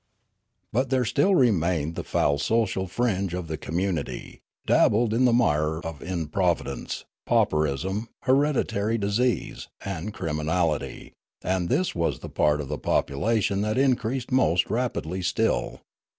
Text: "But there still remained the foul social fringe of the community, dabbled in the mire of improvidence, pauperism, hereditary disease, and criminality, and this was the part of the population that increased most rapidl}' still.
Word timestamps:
"But 0.73 0.89
there 0.89 1.05
still 1.05 1.35
remained 1.35 1.93
the 1.93 2.03
foul 2.03 2.39
social 2.39 2.87
fringe 2.87 3.35
of 3.35 3.47
the 3.47 3.55
community, 3.55 4.39
dabbled 4.65 5.13
in 5.13 5.25
the 5.25 5.31
mire 5.31 5.77
of 5.77 6.01
improvidence, 6.01 7.05
pauperism, 7.27 8.09
hereditary 8.23 8.97
disease, 8.97 9.67
and 9.85 10.11
criminality, 10.11 11.13
and 11.43 11.69
this 11.69 11.93
was 11.93 12.17
the 12.21 12.29
part 12.29 12.59
of 12.61 12.67
the 12.67 12.79
population 12.79 13.61
that 13.61 13.77
increased 13.77 14.31
most 14.31 14.69
rapidl}' 14.69 15.23
still. 15.23 15.81